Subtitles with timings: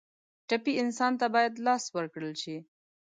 [0.47, 2.57] ټپي انسان ته باید لاس ورکړل شي.